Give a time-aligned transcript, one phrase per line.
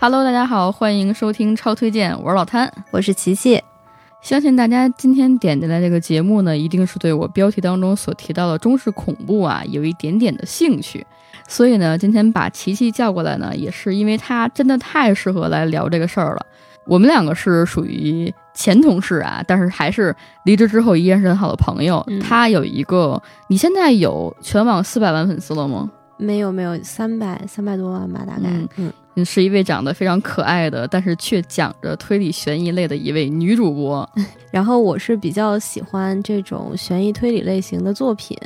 [0.00, 3.60] Hello，大家好，欢迎收听超推荐，我是老谭，我是琪琪。
[4.22, 11.04] 相信大家今天点进来这个节目呢，一定是对我标题当中所提到的中式恐怖啊有一点点的兴趣。
[11.48, 16.46] 所以呢，今天把琪琪叫过来呢，也是因为她真的太适合来聊这个事儿了。
[16.86, 22.06] 我们两个是属于前同事啊，但是还是离职之后依然是很好的朋友。
[22.22, 25.90] 他有一个，你现在有全网四百万粉丝了吗？
[26.16, 28.48] 没有，没有，三百三百多万吧，大概。
[28.76, 28.92] 嗯。
[29.24, 34.08] 是一位长得非常可爱的，但是却讲着推理悬疑类的一位女主播。
[34.50, 38.36] 然后我是比较喜欢这种悬疑推理类型的作品，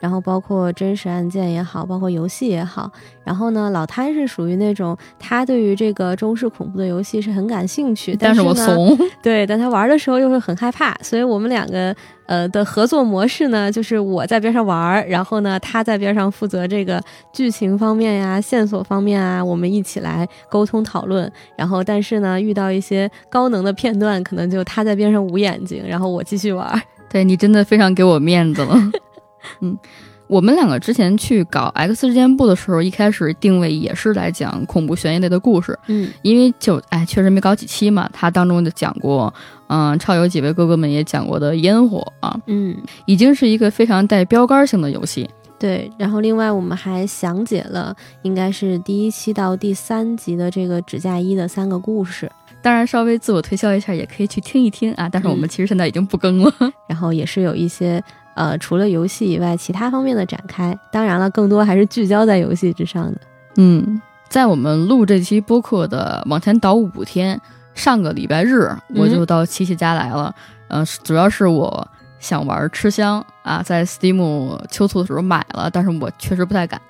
[0.00, 2.90] 然后包括真实案件也好，包括游戏也好。
[3.24, 8.98] 然后呢，老摊是属于那种他对于这个中式恐怖的游戏是很感兴趣，但是我怂。
[9.22, 11.94] 对，但他玩的时候又会很害怕，所以我们两个
[12.26, 17.00] 呃的合作模式呢，就是我在边上玩，然后呢他在边上负责这个
[17.32, 21.30] 剧情方面呀、线索方面啊，我们一起来沟通讨论。
[21.56, 26.82] 然后但是呢，遇到一些高能的片段，可能就他在边上捂眼睛，然后我继续玩。
[27.08, 28.74] 对你真的非常给我面子了，
[29.60, 29.78] 嗯。
[30.28, 39.32] 我们两个之前去搞 X 事件部的时候，一开始定位也是来讲恐怖悬疑类的故事，嗯，因为就哎确实没搞几期嘛，他当中就讲过，
[39.68, 45.28] 嗯，超有几位哥哥们也讲过的烟火啊，嗯，已经是一个非常带标杆性的游戏，
[45.58, 45.90] 对。
[45.98, 52.30] 然后另外我们还详解了，应该是第一期到第三集的这个纸嫁衣的三个故事，
[52.62, 56.54] 当然稍微自我推销一下也可以去听一听啊，但是我们其实现在已经不更了，
[56.88, 58.02] 然后也是有一些。
[58.34, 63.20] 呃，除了游戏以外，其他方面的展开，当然了，更多还是聚焦在游戏之上的。
[63.56, 67.38] 嗯，在我们录这期播客的往前倒五天，
[67.74, 70.34] 上个礼拜日我就到琪琪家来了。
[70.68, 71.86] 嗯，主要是我
[72.18, 76.80] 想玩吃香啊，在 Steam 秋促的时候买了，但是我确实不太敢。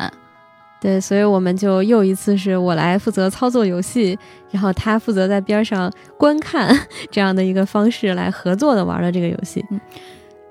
[0.81, 4.19] 对，所以我们就又一次是我来负责操作游戏，
[4.51, 6.77] 然后他负责在边上观看，
[7.11, 9.65] 这样的一个方式来合作的玩了这个游戏。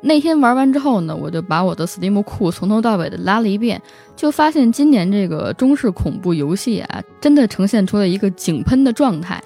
[0.04, 3.82] 那天玩完之后呢，我就把我的 Steam 库从头到尾的拉了一遍，
[4.16, 9.42] 就发现今年这个中式恐怖游戏啊，真的呈现出了一个井喷的状态，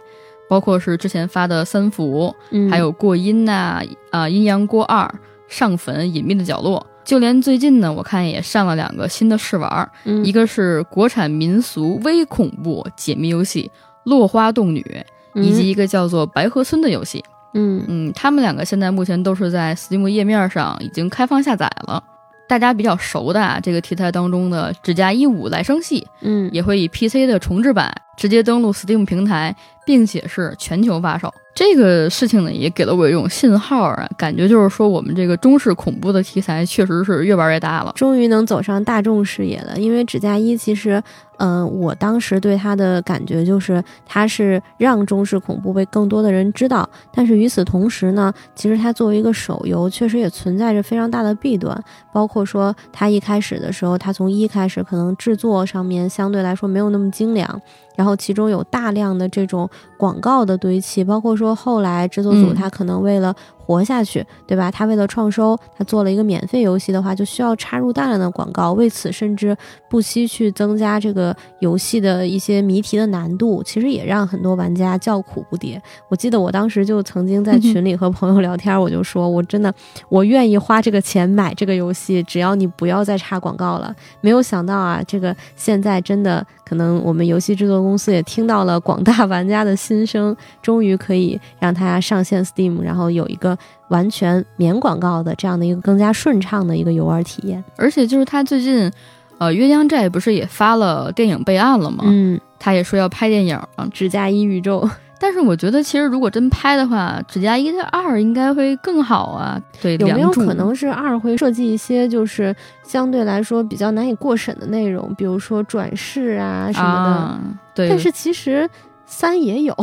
[0.50, 2.34] 包括是之前发的三伏，
[2.70, 5.14] 还有过阴呐，啊阴阳锅二
[5.48, 9.92] 上坟隐秘的角落，就连最近呢，我看也上了两个新的试玩，
[10.24, 13.70] 一个是国产民俗微恐怖解谜游戏
[14.06, 14.86] 落花洞女，
[15.34, 17.20] 以及一个叫做白河村的游戏。
[17.20, 22.04] 嗯嗯嗯，他们两个现在目前都是在 Steam 页面上已经开放下载了。
[22.48, 29.56] 大家比较熟的啊，这个题材当中的《指甲一五来生系》，嗯，也会以 PC 的重置版直接登录 Steam 平台，
[29.86, 31.34] 并且是全球发售。
[31.54, 39.78] 这个事情呢，也给了我一种信号啊，感觉就是说我们这个中式恐怖的题材确实是越玩越大了，终于能走上大众视野了。
[39.78, 41.02] 因为《指甲一》其实。
[41.38, 46.90] 嗯，我当时对它的感觉就是，它是让中式恐怖被更多的人知道。
[47.12, 51.78] 但是与此同时呢，其实它作为一个手游，确实也存在着非常大的弊端。
[52.14, 57.62] 包括说，它一开始的时候，它从一开始可能制作上面相对来说没有那么精良，
[57.98, 63.34] 然后其中有大量的这种广告的堆砌，包括说后来制作组他可能为了。
[63.66, 64.70] 活下去，对吧？
[64.70, 68.74] 他为了创收，他做了一个免费游戏的话，就需要插入大量的广告。
[68.74, 69.58] 为此，甚至
[69.90, 75.82] 不惜去增加这个游戏的一些谜题的难度，其实也让很多玩家叫苦不迭。
[76.10, 79.74] 我记得我当时就曾经在群里和朋友聊天，我就说我真的
[80.10, 83.92] 我愿意花这个钱买这个游戏，只要你不要再插广告了。
[84.22, 93.55] 没有想到啊，这个现在真的可能我们游戏制作公司也听到了广大玩家的心声，终于可以让它上线 Steam，然后有一个。
[93.90, 98.92] 完全免广告的这样的一个更加顺畅的一个游玩体验，而且就是他最近，
[99.38, 102.04] 呃，鸳鸯寨不是也发了电影备案了吗？
[102.08, 104.82] 嗯，他也说要拍电影《指甲衣宇宙》，
[105.20, 109.62] 但是我觉得其实如果真拍的话，《指甲衣》的二应该会更好啊。
[109.82, 117.40] 对，有没有可能是二会设计一些就是相对来说比较难以过审的内容，比如说转世啊什么的？
[117.76, 117.90] 对。
[117.90, 118.70] 但是其实
[119.06, 119.76] 三也有，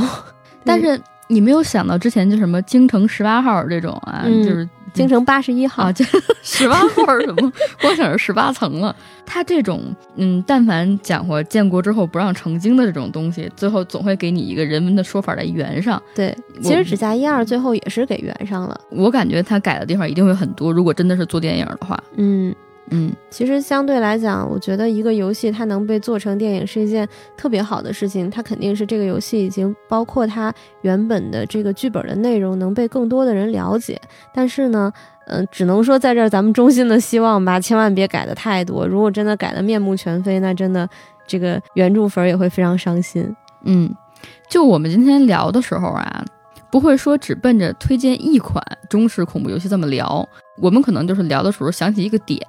[0.65, 1.01] 但是。
[1.33, 5.95] 你没有想到之前就什么京城十八号这种啊，就是京城八十一号啊，
[6.43, 8.95] 十八号什么， 光想着十八层了。
[9.25, 9.81] 他这种
[10.17, 16.01] 嗯，但凡讲过建国之后不让成精的这种东西，最后总会给你一个人文的说法来圆上。
[16.15, 18.79] 对，其实指甲一二最后也是给圆上了。
[18.91, 20.71] 我感觉他改的地方一定会很多。
[20.71, 22.55] 如果真的是做电影的话，嗯。
[22.95, 27.09] 嗯，其实相对来讲，我觉得一个游戏它能被做成电影是一件
[27.39, 28.31] 特别好的事情。
[28.31, 30.53] 它肯定是这个游戏已经包括它
[30.83, 33.99] 原本的这个剧本的内容能被更多的人了解。
[34.35, 34.93] 但是呢，
[35.27, 38.87] 嗯，只能说在这儿咱们衷心的希望吧，千万别改的太多。
[38.87, 40.87] 如果真的改的面目全非，那真的
[41.27, 43.35] 这个原著粉也会非常伤心。
[43.65, 43.91] 嗯，
[44.51, 46.23] 就我们今天聊的时候啊，
[46.71, 50.29] 不会说只奔着推荐一款中式恐怖游戏这么聊，
[50.59, 52.41] 我们可能就是聊的时候想起一个点，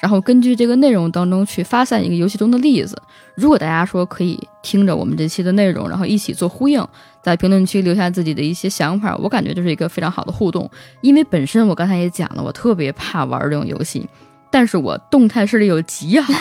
[0.00, 3.00] 然后根据这个内容当中去发散一个游戏中的例子。
[3.36, 6.84] 如果大家说可以听着我们这期的内容，然后一起做呼应，
[7.22, 10.68] 在评论区留下自己的一些想法，我感觉就是一个非常好的互动。
[11.00, 14.08] 因为本身我刚才也讲了，我特别怕玩这种游戏，
[14.50, 16.32] 但是我动态视力又极好，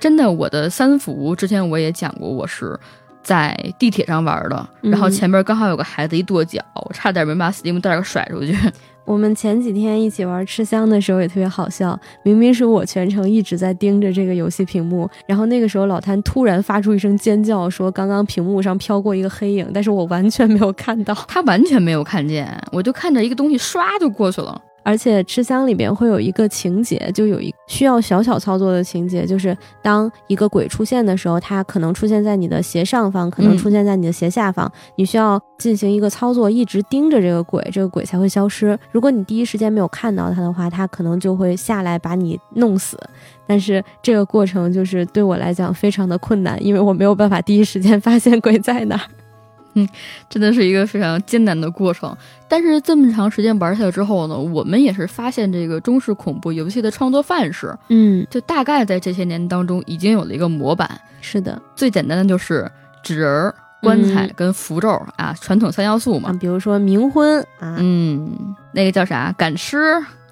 [0.00, 2.78] 真的，我的三伏之前我也讲过，我是。
[3.22, 8.56] 在地铁上玩的，然后前边刚好有个孩子一跺脚，我差点没把 Steam 袋给甩出去。
[9.04, 24.62] 我们前几天一起玩吃香的时候也特别好笑，明明是我全程一直在盯着这个游戏屏幕，然后那个时候老谭突然发出一声尖叫，说刚刚屏幕上飘过一个黑影，但是我完全没有看到，他完全没有看见，我就看着一个东西唰就过去了。
[24.82, 38.78] 而且吃香里边会有一个情节，就有一需要小小操作的情节，就是当一个鬼出现的时候，它可能出现在你的斜上方，可能出现在你的斜下方，你需要进行一个操作，一直盯着这个鬼，这个鬼才会消失。
[38.90, 42.98] 如果你第一时间没有看到它的话，它可能就会下来把你弄死。
[43.46, 49.02] 但是这个过程就是对我来讲非常的困难，因为我没有办法第一时间发现鬼在哪儿。
[49.74, 49.88] 嗯，
[50.28, 52.16] 真的是一个非常艰难的过程。
[52.48, 61.00] 但是这么长时间玩下来之后呢，我们也是发现这个中式恐怖游戏的创作范式，嗯，就大概在这些年当中已经有了一个模板。
[61.20, 62.70] 是的，最简单的就是
[63.02, 63.52] 纸人、
[63.82, 66.32] 棺材跟符咒啊，传统三要素嘛。
[66.40, 69.78] 比如说冥婚啊，嗯，那个叫啥赶尸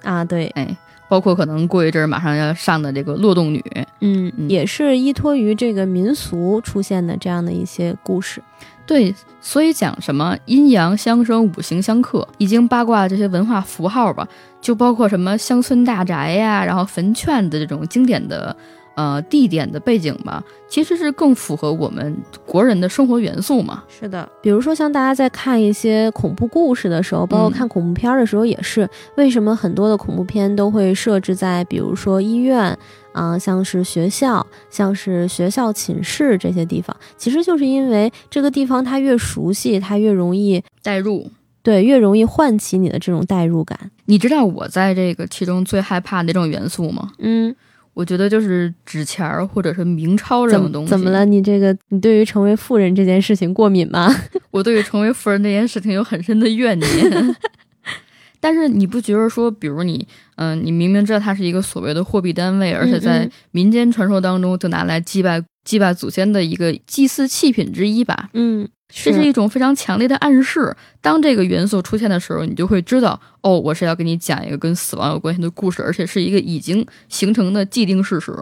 [0.03, 0.75] 啊，对，哎，
[1.09, 3.61] 包括可能过一阵儿马上要上的这个落洞女，
[3.99, 8.41] 嗯，也是依托于这个民俗出现的这样的一些故事。
[8.85, 14.27] 对，所以讲什么阴阳相生、五行相克、易经八卦这些文化符号吧，
[14.61, 18.55] 就包括什么乡村大宅呀，然后坟圈的这种经典的
[18.99, 22.13] 呃地点的背景吧，其实是更符合我们
[22.45, 23.81] 国人的生活元素嘛。
[23.87, 32.77] 是的，比如说像大家在看一些恐怖故事的时候，包括看恐怖片的时候，也是为什么很多的恐怖片都会设置在比如说医院。
[33.11, 41.29] 啊，像是学校，像是学校寝室这些地方，其实就是因为这个地方它越熟悉，它越容易代入，
[41.63, 43.77] 对，越容易唤起你的这种代入感。
[44.05, 47.11] 你知道我在这个其中最害怕哪种元素吗？
[47.17, 47.53] 嗯，
[47.99, 50.89] 我觉得就是纸钱儿或者是明钞这种东西。
[50.89, 51.25] 怎么了？
[51.25, 54.09] 你这个，你对于成为富人这件事情过敏吗？
[54.51, 57.35] 我对于成为富人这件事情有很深的怨念。
[58.39, 60.07] 但是你不觉得说，比如你，
[60.37, 68.29] 嗯，你明明知道它是一个所谓的货币单位，而且在民间传说当中就拿来祭拜祭拜祖先的一个祭祀器品之一吧？
[68.33, 70.75] 嗯，这是一种非常强烈的暗示。
[70.99, 78.33] 当这个元素出现的时候，你就会知道，哦，我是要给你讲一个跟死亡有关系的故事，而且是一个已经形成的既定事实。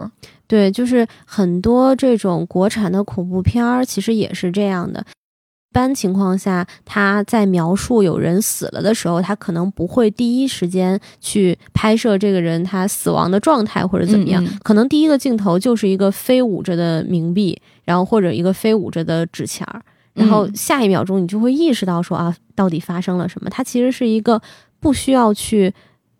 [0.46, 5.04] 对，就是很多这种国产的恐怖片儿，其实也是这样的。
[5.70, 19.82] 一般情况下，他在描述有人死了的时候，他可能不会第一时间去拍摄这个人他死亡的状态或者怎么样，可能第一个镜头就是一个飞舞着的冥币，然后或者一个飞舞着的纸钱儿，
[20.18, 23.48] 然后下一秒钟你就会意识到说啊，到底发生了什么？
[23.48, 24.40] 它其实是一个
[24.80, 25.72] 不需要去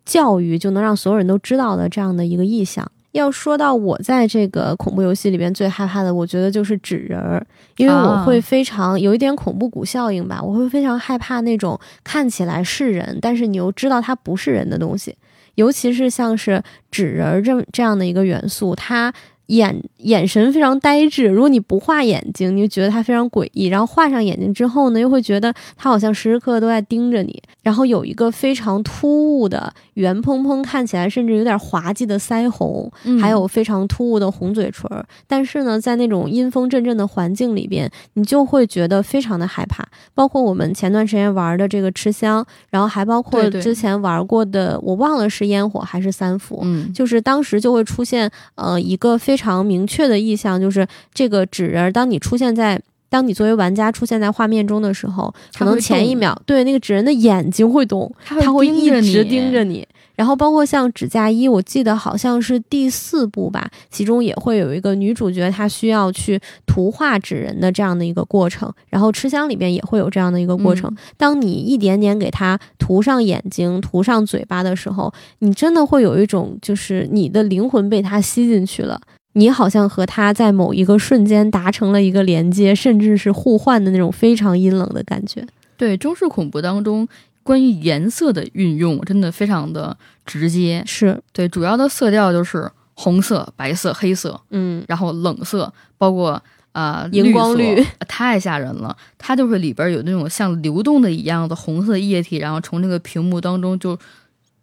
[0.05, 2.89] 教育就能让所有人都知道的这样的一个意象。
[3.11, 7.43] 要说到我在这个恐怖游戏里边最害怕的，我觉得就是纸人儿，
[7.77, 15.15] 因为我会非常有一点恐怖谷效应吧，我会非常害怕那种看起来是人，但是你又知道它不是人的东西，
[15.55, 19.11] 尤其是像是纸人儿这这样的一个元素，它。
[19.49, 27.41] 眼眼神非常呆滞，如果你不画眼睛，你就觉得他非常诡异；然后画上眼睛之后呢，又会觉得他好像时时刻刻都在盯着你。
[27.63, 34.87] 然后有一个非常突兀的圆蓬蓬，看起来甚至有点滑稽的腮红，还有非常突兀的红嘴唇。
[35.27, 39.83] 但是呢，在那种阴风阵阵的环境里边，你就会觉得非常的害怕。
[40.13, 46.63] 包括我们前段时间玩的这个吃香，然后还包括之前玩过的，我忘了是烟火还是三伏，
[46.93, 49.38] 就是当时就会出现呃一个非。
[49.39, 52.77] 非常明确的意向就是这个纸人，当你出现在，
[53.07, 59.87] 当你作为玩家出现在画面中的时候，可能前一秒，对那个纸人的眼睛会动，他会一直盯着你。
[60.17, 68.69] 然后包括像纸嫁衣，我记得好像是第四部吧，其中也会有一个女主角，她需要去图画纸人的这样的一个过程。
[68.89, 70.93] 然后吃香里边也会有这样的一个过程。
[71.15, 78.99] 当你一点点给她涂上眼睛、涂上嘴巴的时候，你真的会有一种就是你的灵魂被她吸进去了。
[79.33, 85.45] 你好像和他在某一个瞬间达成了一个连接，甚至是互换的那种非常阴冷的感觉。
[85.77, 87.07] 对中式恐怖当中，
[87.43, 89.95] 关于颜色的运用真的非常的
[90.25, 90.83] 直接。
[90.85, 96.41] 是对主要的色调就是红色、白色、黑色，嗯，然后冷色，包括
[96.73, 98.95] 啊、荧光绿太吓人了。
[99.17, 103.97] 它就是里边有那种像流动的一样的红色液体，然后从这个屏幕当中就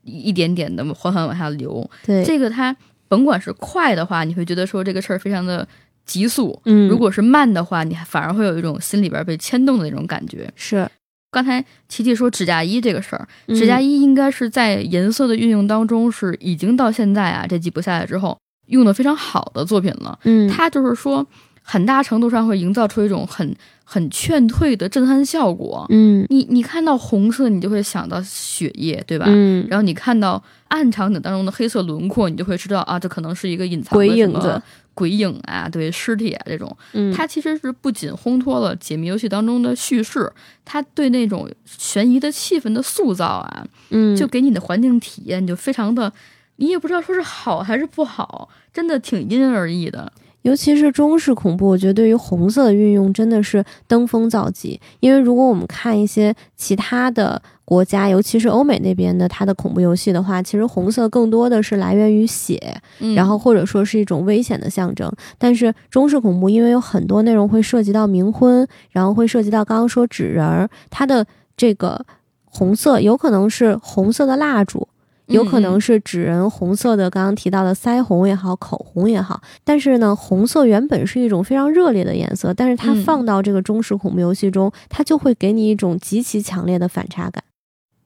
[0.02, 1.88] 一点点的缓缓往下流。
[2.04, 2.76] 对，这个它
[3.08, 5.66] 甭管是快的话，你会觉得说这个事儿非常的
[6.04, 10.50] 急速；嗯，如果是慢的话，你还反而会有一种心里边被牵动的那种感觉。
[10.56, 10.88] 是
[11.30, 20.18] 刚才琪琪说指甲衣这个事儿，嗯指甲衣应该是在颜色的运用当中是已经到现在啊这几部下来之后用的非常好的作品了。
[20.22, 21.26] 嗯，它就是说
[21.62, 23.54] 很大程度上会营造出一种很
[23.88, 25.86] 很劝退的震撼效果。
[25.90, 29.26] 嗯你你看到红色，你就会想到血液，对吧？
[29.28, 34.60] 嗯，然后你看到暗场景当中的黑色轮廓，你就会知道啊，这可能是一个隐藏的鬼影子，
[34.92, 36.76] 鬼影啊，对，尸体啊这种。
[36.94, 40.32] 嗯它其实是不仅烘托了解谜游戏当中的叙事，
[40.64, 46.12] 它对那种悬疑的气氛的塑造啊，嗯就给你的环境体验就非常的，
[46.56, 50.12] 你也不知道说是好还是不好，真的挺因人而异的。
[50.46, 54.80] 尤其是中式恐怖，我觉得对于红色的运用真的是登峰造极。
[55.00, 65.10] 因为如果我们看一些其他的国家，尤其是欧美那边的它的恐怖游戏的话，其实红色更多的是来源于血，嗯、然后或者说是一种危险的象征。
[65.36, 71.26] 但是中式恐怖因为有很多内容会涉及到冥婚，然后会涉及到刚刚说纸人儿，它的
[71.56, 72.06] 这个
[72.44, 74.86] 红色有可能是红色的蜡烛。
[75.26, 87.42] 有可能嗯是纸人红色的，刚刚提到的腮红也好，口红也好，但是呢，红色原本是一种非常热烈的颜色，但是它嗯放到这个中式恐怖游戏中，它就会给你一种极其强烈的反差感。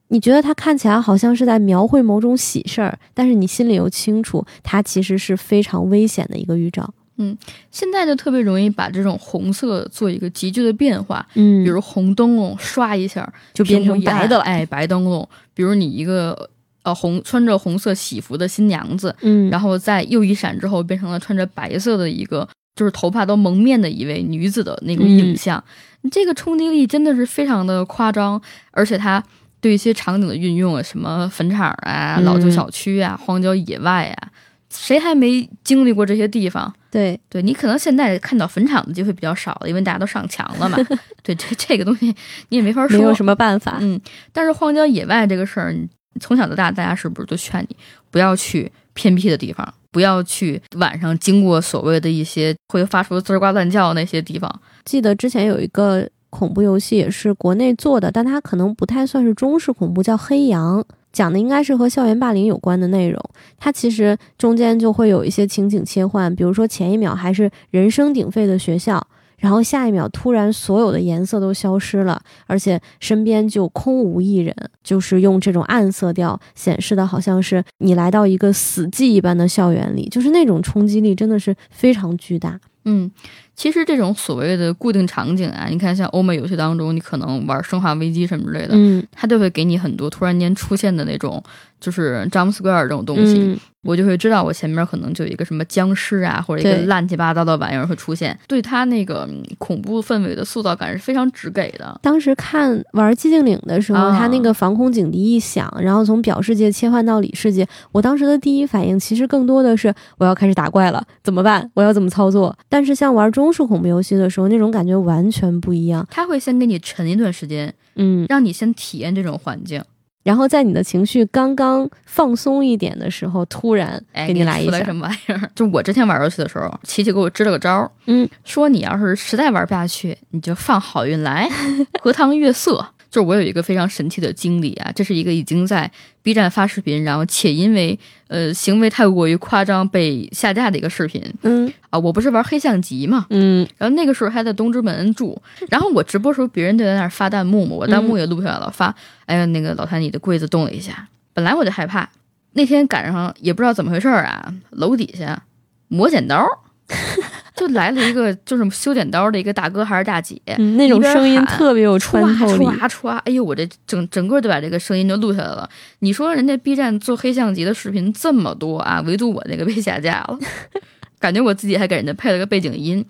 [0.07, 6.93] 你觉得它看起来好像是在描绘某种喜事儿，但是你心里又清楚，它其实是非常危险的一个预兆。
[7.17, 7.37] 嗯
[7.69, 15.27] 现在就特别容易把这种红色做一个急剧的变化，嗯比如红灯笼刷一下就变成白的了哎，白灯笼。
[15.53, 16.49] 比如你一个
[16.83, 25.63] 呃红穿着红色喜服的新娘子，嗯，然后在又一闪之后变成了穿着白色的一个就是头发都蒙面的一位女子的那种影像，
[26.11, 29.23] 这个冲击力真的是非常的夸张，而且它
[29.59, 34.29] 对一些场景的运用啊，什么坟场啊、嗯老旧小区啊、荒郊野外啊，
[34.73, 36.73] 谁还没经历过这些地方？
[36.89, 40.77] 对，对你可能现在看到坟场的机会比较少了，因为大家都上墙了嘛。
[41.23, 42.07] 对，这这个东西
[42.49, 43.77] 你也没法说，没有什么办法。
[43.79, 43.99] 嗯，
[44.33, 45.87] 但是荒郊野外这个事儿，你
[46.19, 47.75] 从小到大，大家是不是都劝你
[48.09, 54.61] 不要去偏僻的地方，不要去晚上经过所谓的一些会发出滋儿呱乱叫那些地方？
[54.83, 60.81] 记得之前有一个恐怖游戏也是国内做的，但它可能不太算是中式恐怖，叫《黑羊》，
[61.13, 63.21] 讲的应该是和校园霸凌有关的内容。
[63.57, 69.05] 它其实中间就会有一些情景切换，比如说前一秒还是人声鼎沸的学校。
[69.41, 82.59] 然后下一秒，突然所有的颜色都消失了，而且身边就空无一人，就是用这种暗色调显示的，好像是你来到一个死寂一般的校园里，就是那种冲击力真的是非常巨大。
[82.85, 83.11] 嗯，
[83.55, 91.43] 其实这种所谓的固定场景啊，你看像欧美游戏当中，你可能玩《生化危机》什么之类的，嗯，它就会给你很多突然间出现的那种，
[91.81, 93.39] 就是 jump scare 这种东西。
[93.39, 101.99] 嗯我就会知道我前面可能就有一个什么僵尸啊，或者一个乱七八糟的玩意儿会出现，对它那个嗯恐怖氛围的塑造感是非常直给的。
[101.99, 111.67] 当时看玩寂静岭的时候，啊他那个防空警笛一响，然后从表世界切换到里世界，我当时的第一反应其实更多的是我要开始打怪了，怎么办？
[111.73, 112.55] 我要怎么操作？
[112.69, 116.05] 但是像玩中式恐怖游戏的时候，那种感觉完全不一样。
[116.11, 119.83] 它会先给你沉一段时间，嗯，让你先体验这种环境，
[120.23, 125.49] 然后在你的情绪刚刚放松一点的时候，突然哎，给你来一下出来什，么玩意儿？
[125.55, 131.49] 就我之前玩游戏的时候，琪琪给我支了个招儿，嗯，说你要是实在玩不下去，你就放好运来，
[132.01, 132.89] 荷塘月色。
[133.11, 135.91] 就是我有一个非常神奇的经历啊，这是一个已经在
[136.23, 137.99] B 站发视频，然后且因为
[138.29, 141.21] 呃行为太过于夸张被下架的一个视频。
[141.41, 141.71] 嗯。
[141.89, 141.99] 啊。
[141.99, 143.67] 我不是玩黑象棋嘛，嗯。
[143.77, 145.39] 然后那个时候还在东直门住，
[145.69, 152.09] 然后我直播时候别人就在那儿发弹幕嘛，我弹幕也录下来了，发哎呀那个老谭你的柜子动了一下，本来我就害怕，
[152.53, 155.43] 那天赶上也不知道怎么回事儿啊，楼底下
[155.89, 156.45] 磨剪刀，
[157.61, 162.65] 就来了一个就是修剪刀的一个大哥还是大姐，嗯，那种声音特别有穿透力。
[162.65, 165.69] 歘歘歘，哎呦，我这整整个就把这个声音就录下来了。
[165.99, 170.39] 你说人家 B 站做黑象棋的视频这么多啊，唯独我那个被下架了，
[171.21, 173.05] 感觉我自己还给人家配了个背景音。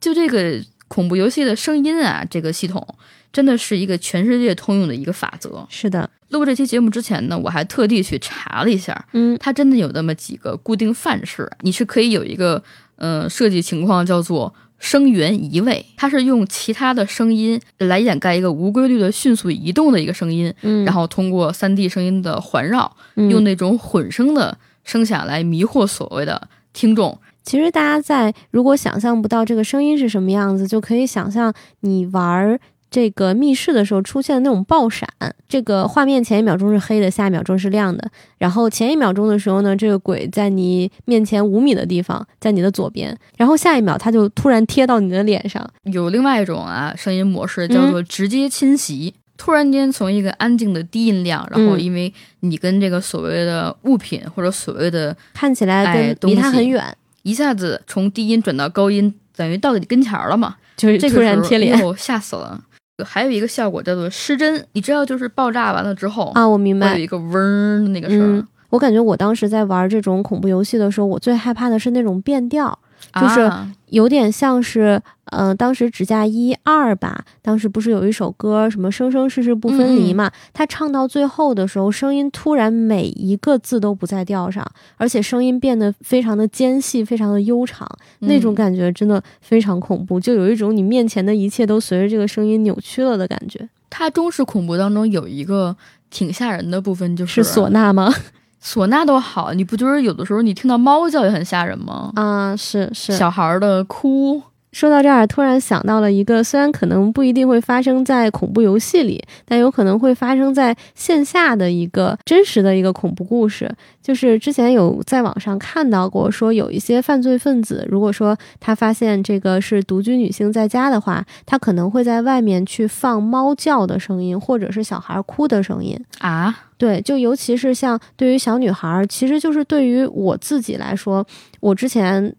[0.00, 0.54] 就这个
[0.86, 2.86] 恐怖游戏的声音啊，这个系统
[3.32, 5.66] 真的是一个全世界通用的一个法则。
[5.68, 9.36] 是的，录这期节目之前呢，我还特地去查了一下，嗯。
[9.38, 12.62] 它真的有那么几个固定范式，你是可以有一个
[12.96, 23.30] 呃设计情况叫做声源移位，它是用其他的声音来掩盖一个无规律的迅速移动的一个声音，嗯，然后通过 3D 声音的环绕，嗯。
[23.30, 27.18] 用那种混声的声响来迷惑所谓的听众。
[27.44, 32.58] 其实大家在如果想象不到这个声音是什么样子，就可以想象你玩
[32.90, 35.08] 这个密室的时候出现的那种爆闪。
[35.48, 38.10] 这个画面前一秒钟是黑的，下一秒钟是亮的。
[38.38, 43.16] 然后前一秒钟的时候呢，这个鬼在你面前五米的地方，在你的左边。
[43.36, 45.64] 然后下一秒他就突然贴到你的脸上。
[45.84, 56.82] 有另外一种啊声音模式叫做直接侵袭，突然间从一个安静的低音量，然后因为你跟这个所谓的物品或者所谓的看起来跟离它很远。
[57.22, 60.56] 一下子从低音转到高音，等于到你跟前了嘛？
[60.76, 62.62] 就是突然贴脸，吓死了。
[63.04, 68.46] 还有一个效果叫做失真，你知道，就是爆炸完了之后啊，我明白，有一个嗡的那个声。
[68.70, 72.78] 我感觉我当时在玩这种恐怖游戏的时候，我最害怕的是那种变调。
[73.20, 73.50] 就是
[73.90, 75.00] 有点像是，
[75.32, 80.30] 嗯，当时《只嫁一二》吧，当时不是有一首歌，什么“生生世世不分离”嘛？
[80.52, 84.64] 他唱到最后的时候，声音突然每一个字都不在调上，
[84.96, 87.88] 而且声音变得非常的尖细，非常的悠长，
[88.20, 93.68] 那种感觉真的非常恐怖，就有一种你面前的一切都随着这个声音扭曲了的感觉。
[93.90, 95.76] 它中式恐怖当中有一个
[96.10, 98.12] 挺吓人的部分，就是唢呐吗？
[98.62, 102.12] 唢呐都好，你不觉得有的时候你听到猫叫也很吓人吗？
[102.16, 104.42] 啊，是是，小孩的哭。
[104.76, 113.74] 说到这儿，突然想到了一个，虽然可能不一定会发生在恐怖游戏里，但有可能会发生在线下的一个真实的一个恐怖故事。
[114.02, 126.54] 就是之前有在网上看到过，说有一些犯罪分子，如果说他发现这个是独居女性在家的话，他可能会在外面去放猫叫的声音，或者是小孩哭的声音啊。
[126.76, 131.26] 对，就尤其是像对于小女孩，其实就是对于我自己来说，
[131.60, 132.36] 我之前。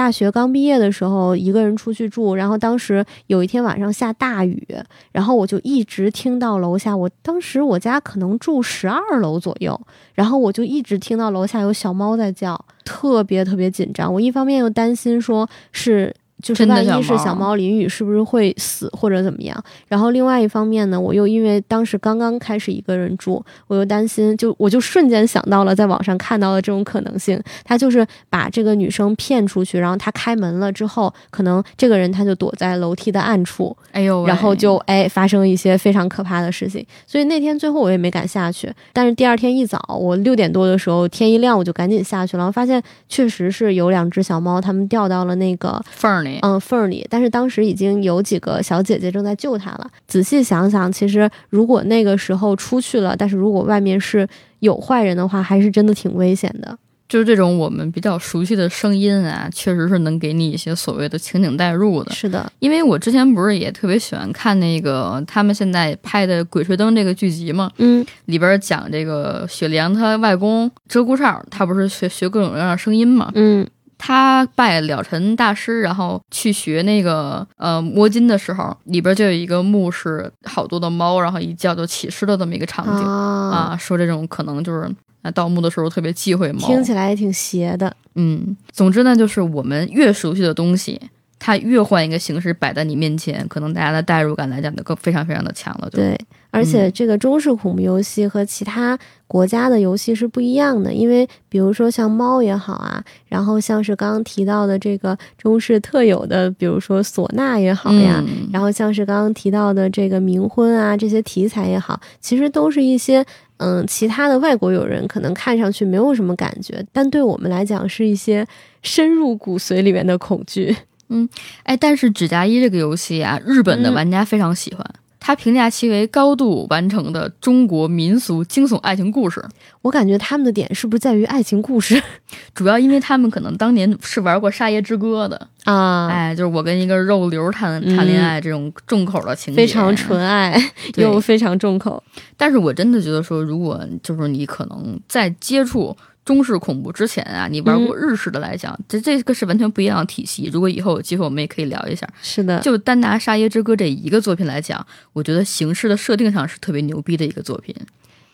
[0.00, 4.66] 大学刚毕业的时候，一个人出去住，然后当时有一天晚上下大雨，
[5.12, 6.96] 然后我就一直听到楼下。
[6.96, 9.78] 我当时我家可能住十二楼左右，
[10.14, 14.10] 然后我就一直听到楼下有小猫在叫，特别特别紧张。
[14.14, 16.16] 我一方面又担心说是。
[16.42, 19.62] 就是万一是小猫淋雨，是不是会死或者怎么样？
[19.88, 27.40] 然后另外一方面呢，我又因为当时刚刚开始一个人住，我又担心，就我就瞬间想到了在网上看到的这种可能性。
[27.64, 36.84] 他就是把这个女生骗出去，然后他开门了之后，可能这个人他就躲在楼梯的暗处，哎呦，然后就哎发生一些非常可怕的事情。
[37.06, 46.29] 所以那天最后我也没敢下去，但是第二天一早，我六点多的时候天一亮，我就赶紧下去了，发现确实是有两只小猫，它们掉到了那个缝里。
[46.42, 49.90] 嗯，缝里，但是当时已经有几个小姐姐正在救他了。
[50.06, 54.28] 仔细想想，其实如果那个时候出去了，但是如果外面是
[54.60, 56.78] 有坏人的话，还是真的挺危险的。
[57.08, 62.12] 就是这种我们比较熟悉的声音啊，确实是能给你一些所谓的情景代入的。
[62.12, 73.66] 是的，因为我之前不是也特别喜欢看那个他们现在拍的《鬼吹灯》这个剧集嘛，嗯，里边讲这个雪莲她外公鹧鸪哨，他不是学学各种各样的声音嘛，嗯。
[74.02, 83.76] 他拜了尘大师，然后去学那个呃摸金的时候，里边就有一个墓室，好多的猫，然后一叫就起尸的这么一个场景啊。
[83.78, 84.90] 说这种可能就是
[85.34, 87.94] 盗墓的时候特别忌讳猫，听起来也挺邪的。
[88.14, 90.98] 嗯，总之呢，就是我们越熟悉的东西。
[91.40, 95.88] 它越换一个形式摆在你面前，可能大家的代入感来讲就更非常非常的强了。
[95.90, 96.16] 对，
[96.50, 108.22] 而且这个中式恐怖游戏和其他国家的游戏是不一样的，因为比如说像猫也好啊，然后像是刚刚提到的这个中式特有的，比如说唢呐也好呀，
[108.52, 113.24] 然后像是刚刚提到的这个冥婚啊这些题材也好，其实都是一些
[113.56, 118.46] 嗯其他的外国友人可能看上去没有什么感觉，但对我们来讲是一些
[118.82, 120.76] 深入骨髓里面的恐惧。
[121.10, 121.28] 嗯，
[121.64, 124.84] 哎，但是《指甲一》这个游戏啊，日本的玩家非常喜欢，
[125.18, 129.44] 他评价其为高度完成的中国民俗惊悚爱情故事。
[129.82, 132.00] 我感觉他们的点是不是在于爱情故事？
[132.54, 140.56] 主要因为他们可能当年是玩过《沙耶之歌》的啊，哎，就是我跟一个肉瘤谈谈恋爱这种重口的情节，非常纯爱
[140.94, 142.02] 又非常重口。
[142.36, 145.96] 但是我真的觉得说，如果就是你可能在接触。
[146.24, 150.50] 中式恐怖之前啊，你玩过日式的来讲，这这个是完全不一样的体系。
[150.52, 152.06] 如果以后有机会，我们也可以聊一下。
[152.22, 157.74] 是的，就单拿《沙耶之歌》这一个作品来讲，我觉得形式的设定上是特别牛逼的一个作品。《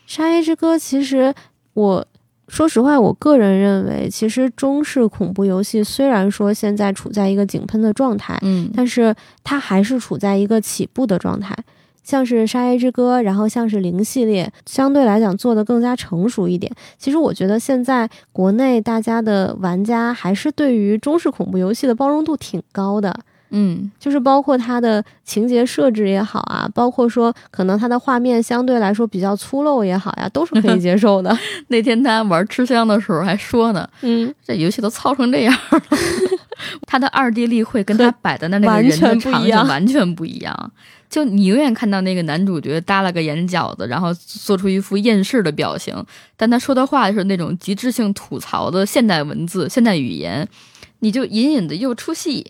[0.05, 1.33] 沙耶之歌》其实，
[1.73, 2.05] 我
[2.49, 11.57] 说实话，我个人认为，其实中式恐怖游戏虽然说现在处在一个井喷的状态，嗯，但是它还是处在一个起步的状态。
[12.07, 16.71] 像是《沙耶之歌》，然后像是零系列，相对来讲做的更加成熟一点。
[16.97, 23.13] 其实我觉得现在国内大家的玩家还是对于中式恐怖游戏的包容度挺高的。
[23.49, 31.35] 嗯，就是包括它的情节设置也好啊，包括说可能它的画面相对来说比较粗陋也好呀，都是可以 接受的。
[31.67, 35.81] 那天他玩吃香的时候还说呢，嗯，这游戏都糙成这样了，
[36.85, 40.71] 他的二 D 立绘跟他摆在那那个人的场景完全不一样。
[41.09, 45.95] 就你永远看到那个男主角耷拉个眼角子，然后做出一副厌世的表情，
[46.35, 50.45] 但他说的话是那种极致性吐槽的现代文字、现代语言，
[50.99, 52.45] 你就隐隐的又出戏，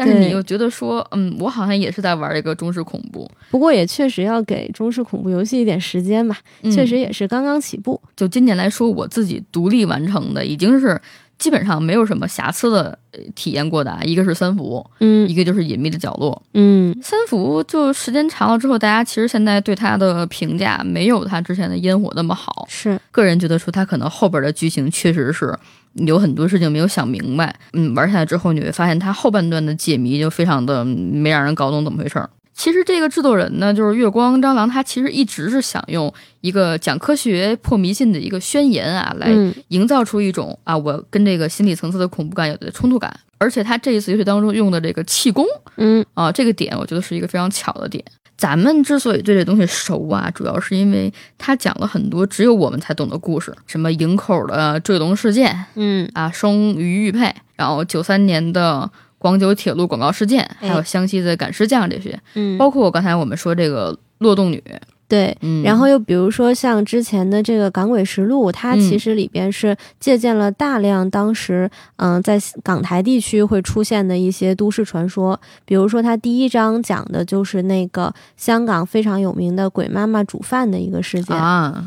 [0.00, 8.00] 但是你又觉得说，嗯，我好像也是在玩一个中式恐怖，不过也确实要给中式恐怖游戏一点时间吧，嗯确实也是刚刚起步。
[8.16, 10.98] 就今年来说，我自己独立完成的已经是
[11.38, 14.00] 基本上没有什么瑕疵的呃体验过的啊。
[14.02, 16.42] 一个是三伏，嗯一个就是隐秘的角落。
[16.54, 22.66] 嗯，三伏就时间长了之后，大家其实现在对它的评价没有它之前的烟火那么好。
[22.70, 25.54] 是个人觉得说，它可能后边的剧情确实是
[25.94, 27.54] 有很多事情没有想明白。
[27.72, 32.28] 嗯，玩下来之后，你会发现它后半段的解谜就非常的没让人搞懂怎么回事儿。
[32.60, 43.10] 其实这个制作人呢，就是月光蟑螂，他其实一直是想用一个讲科学破迷信的一个宣言啊，来嗯营造出一种啊，我跟这个心理层次的恐怖感有的冲突感。
[43.38, 45.42] 而且他这一次游戏当中用的这个气功
[45.78, 48.04] 嗯啊，这个点我觉得是一个非常巧的点。
[48.36, 64.62] 咱们之所以对这东西熟啊，主要是因为他讲了很多只有我们才懂的故事，什么营口的坠龙事件嗯啊，双鱼玉佩，然后九三年的广九铁路广告事件，还有哎湘西的赶尸匠这些，嗯，包括我刚才我们说这个落洞女，
[65.06, 65.36] 对。
[65.42, 81.36] 嗯，然后又比如说像之前的这个《港诡实录》，它嗯其实里边是借鉴了大量当时嗯、在港台地区会出现的一些都市传说，比如说它第一章讲的就是那个香港非常有名的鬼妈妈煮饭的一个事件。
[81.36, 81.84] 啊。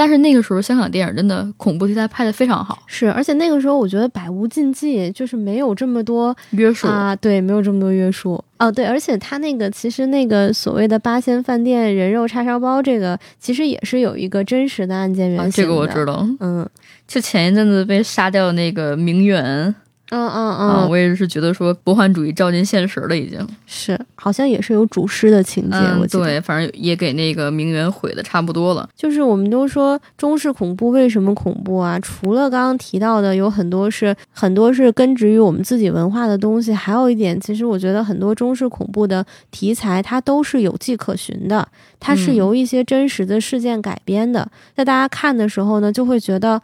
[0.00, 6.86] 但是那个时候香港电影真的恐怖题材拍的非常好，是，而且那个时候我觉得百无禁忌，就是没有这么多约束。
[6.86, 8.42] 啊，对，没有这么多约束。
[8.56, 16.14] 哦，对，而且他那个其实那个所谓的八仙饭店人肉叉烧包，这个其实也是有一个真实的案件原啊，型、这个我知道。
[16.14, 16.66] 道，嗯
[17.06, 19.74] 就前一阵子被杀掉那个名媛
[20.10, 23.38] 嗯嗯啊，嗯，我也是觉得说魔幻主义照进现实了，已经。
[23.64, 26.24] 是，好像也是有主师的情节，我嗯，记得。
[26.24, 28.88] 对，反正也给那个名媛毁的差不多了。
[28.96, 31.98] 就是我们都说中式恐怖为什么恐怖啊？
[32.00, 41.66] 除了刚刚提到的，有很多是很多是根植于我们自己文化的东西，还有一点，其实我觉得很多中式恐怖的题材，它都是有迹可循的，
[42.00, 44.50] 它是嗯由一些真实的事件改编的。
[44.74, 46.60] 在大家看的时候呢，就会觉得，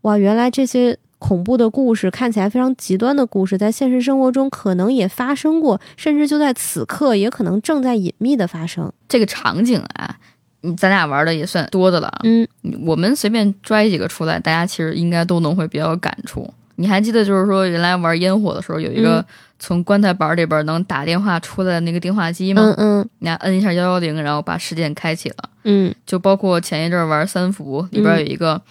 [0.00, 0.96] 哇，原来这些。
[1.26, 8.92] 恐怖的故事看起来非常极端的故事，在现实生活中可能也发生过，甚至就在此刻，也可能正在隐秘的发生。
[9.08, 10.16] 这个场景啊，
[10.62, 12.20] 嗯咱俩玩的也算多的了。
[12.22, 12.46] 嗯
[12.86, 16.48] 我们随便拽几个出来，大家其实应该都能会比较有感触。
[16.76, 19.24] 你还记得，就是说原来玩烟火的时候，有一个嗯
[19.58, 22.62] 从棺材板里边能打电话出来的那个电话机吗？
[22.76, 25.36] 嗯嗯你按一下幺幺零，然后把事件开启了。
[25.64, 28.62] 嗯就包括前一阵玩三伏，里边有一个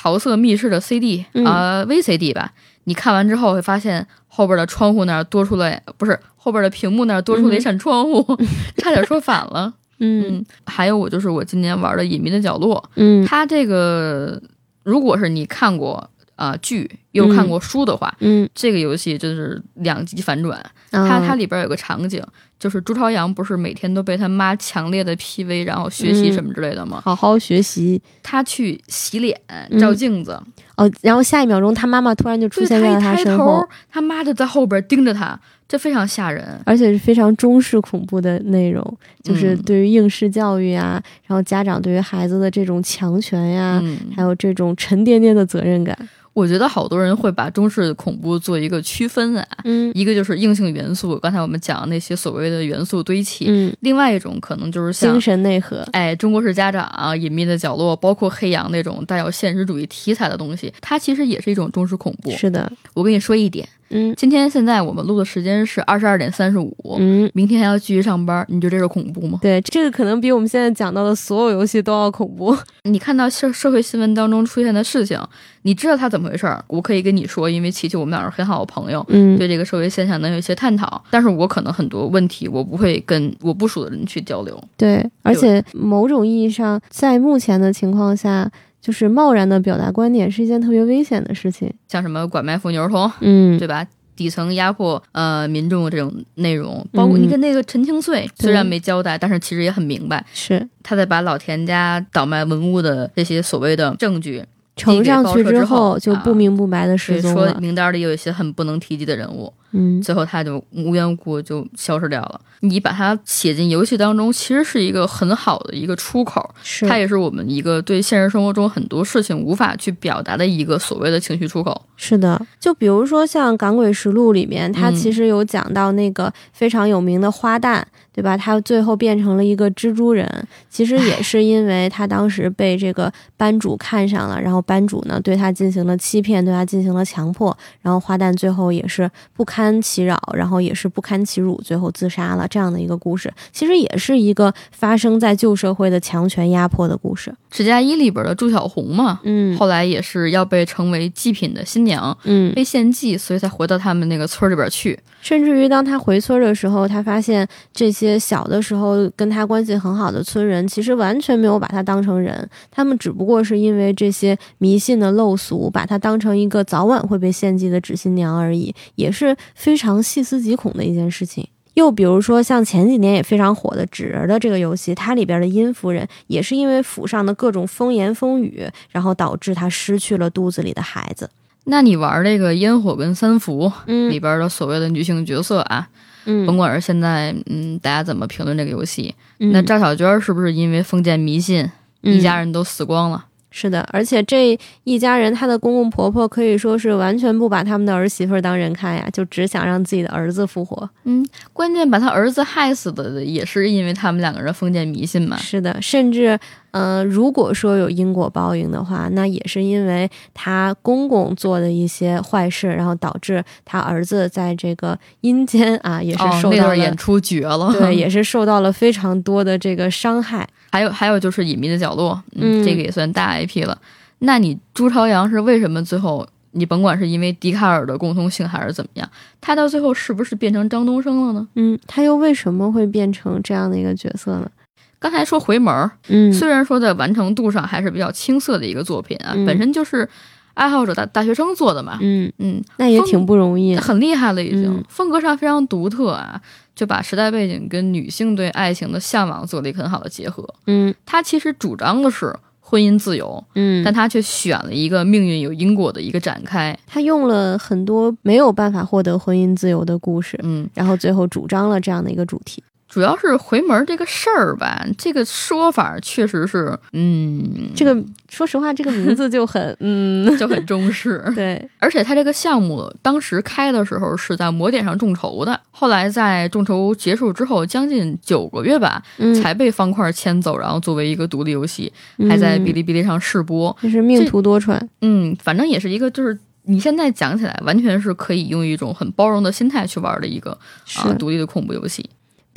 [0.00, 1.44] 桃色密室的 CD 嗯。
[1.44, 2.52] 啊、VCD 吧。
[2.84, 8.24] 你看完之后会发现后边的窗户那儿多出来，不是后边的屏幕那儿多出了一扇窗户，
[8.78, 9.74] 差点说反了。
[9.98, 10.24] 嗯。
[10.38, 13.26] 嗯，还有我就是我今年玩的《隐秘的角落》，嗯。
[13.26, 14.40] 它这个
[14.84, 15.94] 如果是你看过
[16.36, 20.58] 啊、呃剧又看过书的话，嗯，这个游戏真是两极反转。
[20.90, 22.22] 它它它里边有个场景，
[22.58, 26.32] 就是朱朝阳不是每天都被他妈强烈的 PV，然后学习嗯。
[26.32, 27.00] 什么之类的吗？
[27.04, 28.00] 好好学习。
[28.22, 29.40] 他去洗脸
[29.80, 30.40] 照镜子，
[30.76, 36.60] 哦，然后下一秒钟他妈妈突然就出现在他身后，，他妈就在后边盯着他，这非常吓人。
[36.64, 38.82] 而且是非常中式恐怖的内容，
[39.22, 39.62] 就是嗯。
[39.62, 45.96] 对于应试教育啊，然后家长对于孩子的这种强权呀、嗯，还有这种沉甸甸的责任感。
[46.38, 55.78] 我觉得好多人会把中式恐怖做一个区分啊，嗯一个就是硬性元素，刚才我们讲的那些所谓的元素堆砌，嗯，另外一种可能就是像精神内核。
[55.90, 62.30] 哎，中国式家长、隐秘的角落，包括黑羊那种带有现实主义题材的东西，它其实也是一种中式恐怖。
[62.30, 69.38] 是的，我跟你说一点，嗯今天现在我们录的时间是二十二点三十五，嗯，明天还要继续上班，你觉得这是恐怖吗？
[69.42, 72.56] 对，这个可能比我们现在讲到的所有游戏都要恐怖。
[72.84, 75.20] 你看到社社会新闻当中出现的事情，
[75.62, 79.04] 你知道它怎么回事儿，我可以跟你说，因为琪琪我们俩是很好的朋友。
[79.08, 84.60] 嗯对这个社会现象能有一些探讨，但是我可能很多问题我不会跟我不熟的人去交流。
[84.76, 88.50] 对，而且某种意义上，在目前的情况下，
[88.88, 91.70] 就是贸然的表达观点是一件特别危险的事情。
[91.88, 93.86] 像什么拐卖妇女儿童，嗯，对吧？
[94.16, 104.42] 底层压迫呃民众这种内容，包括你嗯跟那个陈清穗，虽然没交代，但是其实也很明白，是他在把老田家倒卖文物的这些所谓的证据
[104.74, 107.58] 呈上去之后就不明不白的失踪了。
[107.60, 109.52] 名单里有一些很不能提及的人物。
[109.72, 112.40] 嗯，最后他就无缘无故就消失掉了。
[112.60, 121.80] 你把它写进游戏当中，其实是一个很好的一个出口，是它也是我们一个对现实生活中很多事情无法去表达的一个所谓的情绪出口。
[121.96, 128.36] 是的，就比如说像《港诡实录》里面，它嗯其实有讲到那个非常有名的花旦，对吧？
[128.36, 130.28] 他最后变成了一个蜘蛛人，
[130.68, 142.46] 其实也是因为他当时被这个班主看上了，然后班主呢对他进行了欺骗，对他进行了强迫，然后花旦最后也是不堪其扰，然后也是不堪其辱，最后自杀了。
[142.48, 147.30] 这样的一个故事，其实也是一个发生在旧社会的强权压迫的故事。
[147.50, 154.98] 《纸嫁衣》里边的祝小红嘛，嗯后来也是要被称为祭品的新娘，嗯，被献祭，所以才回到他们那个村儿里边去。
[155.20, 171.48] 甚至于当他回村的时候，他发现这些小的时候跟他关系很好的村人，其实完全没有把他当成人，他们只不过是因为这些迷信的陋俗，把他当成一个早晚会被献祭的纸新娘而已，也是非常细思极恐的一件事情。
[171.74, 181.30] 又比如说，像前几年也非常火的纸人的这个游戏，它里边的殷夫人也是因为府上的各种风言风语，然后导致她失去了肚子里的孩子。
[181.64, 185.88] 那你玩这个烟火跟三伏嗯里边的所谓的女性角色啊，
[186.24, 193.26] 嗯甭管是现在嗯大家怎么评论这个游戏，嗯那赵小娟是不是因为封建迷信，一家人都死光了？
[193.50, 200.88] 是的，而且这一家人，她的公公婆婆可以说是完全不把他们的儿媳妇儿当人看呀，就只想让自己的儿子复活。
[201.04, 205.36] 嗯关键把他儿子害死的也是因为他们两个人封建迷信嘛。
[205.38, 206.38] 是的，甚至，
[206.70, 220.46] 呃，如果说有因果报应的话，那也是因为他公公做的一些坏事，然后导致他儿子在这个阴间啊，也是哦，受到了、那段演出绝了，对， 也是受到了非常多的这个伤害。
[220.70, 223.78] 还有还有就是隐秘的角落，嗯这个也算大 IP 了。
[224.20, 229.08] 那你朱朝阳是为什么最后你甭管是因为笛卡尔的共通性还是怎么样，
[229.40, 231.48] 他到最后是不是变成张东升了呢？
[231.54, 234.50] 嗯，他又为什么会变成这样的一个角色呢？
[234.98, 240.08] 刚才说回门儿，嗯，虽然说在完成度上还是比较青涩的一个作品啊，嗯本身就是
[240.54, 243.80] 爱好者大大学生做的嘛，嗯，嗯，那也挺不容易的。
[243.80, 246.40] 很厉害了已经，嗯风格上非常独特啊，
[246.74, 250.44] 就把时代背景跟女性对爱情的向往做了一个很好的结合。
[250.66, 256.76] 嗯他其实主张的是婚姻自由，嗯，但他却选了一个命运有因果的一个展开。
[256.86, 262.62] 他用了很多没有办法获得婚姻自由的故事，嗯，然后最后主张了这样的一个主题。
[262.88, 267.94] 主要是回门这个事儿吧，这个说法确实是，嗯，这个
[268.30, 271.22] 说实话，这个名字就很 嗯，就很中式。
[271.36, 281.92] 对，而且他这个项目当时开的时候是在魔点上众筹的，后来在众筹结束之后，将近九个月吧，嗯，才被方块牵走，然后作为一个独立游戏，
[282.28, 283.76] 还在哔哩哔哩上试播。
[283.82, 284.80] 就是命途多舛。
[285.02, 290.56] 嗯，反正也是一个，就是你现在讲起来，完全是可以用一种很包容的心态去玩的一个
[290.96, 292.08] 啊、独立的恐怖游戏。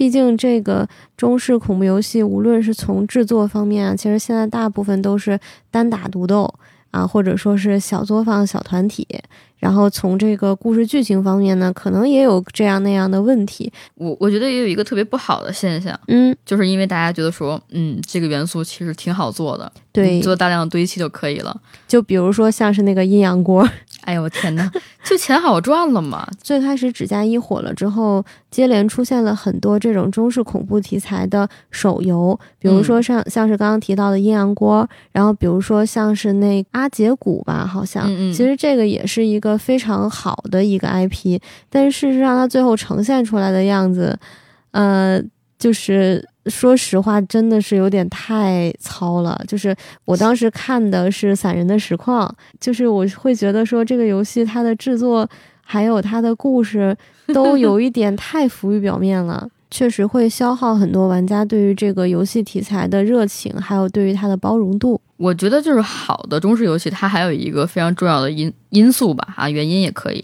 [0.01, 6.51] 毕竟这个中式恐怖游戏，无论是从制作方面啊，其实现在大部分都是单打独斗
[6.89, 9.07] 啊，或者说是小作坊、小团体。
[9.59, 13.71] 然后从这个故事剧情方面呢，可能也有这样那样的问题。
[13.93, 21.55] 我我觉得也有一个特别不好的现象，嗯，就是因为大家觉得说，嗯，这个元素其实挺好做的，对，做大量堆砌就可以了。
[21.87, 23.63] 就比如说像是那个阴阳锅，
[24.01, 24.71] 哎呦我天哪，
[25.03, 26.27] 就钱好赚了嘛！
[26.41, 44.17] 最开始指甲衣火了之后，接连出现了很多这种中式恐怖题材的手游，比如说像、像是刚刚提到的阴阳锅，然后比如说像是那阿杰谷吧，好像，嗯嗯其实这个也是一个非常好的一个 IP，但是事实上它最后呈现出来的样子，
[44.71, 45.21] 呃，
[45.59, 46.27] 就是。
[46.47, 49.39] 说实话，真的是有点太糙了。
[49.47, 49.75] 就是
[50.05, 55.29] 我当时看的是散人的实况，就是我会觉得说这个游戏它的制作
[55.61, 56.95] 还有它的故事
[57.33, 64.99] 都有一点太浮于表面了，确实会消耗很多玩家对于这个游戏题材的热情，还有对于它的包容度。
[65.17, 70.23] 我觉得就是好的中式游戏，它还有一个非常重要的因因素吧，啊，原因也可以，